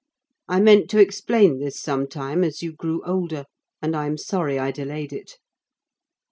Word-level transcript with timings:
I 0.47 0.59
meant 0.59 0.89
to 0.89 0.99
explain 0.99 1.59
this 1.59 1.79
some 1.79 2.07
time 2.07 2.43
as 2.43 2.63
you 2.63 2.73
grew 2.73 3.03
older, 3.05 3.45
and 3.83 3.95
I'm 3.95 4.17
sorry 4.17 4.57
I 4.57 4.71
delayed 4.71 5.13
it." 5.13 5.37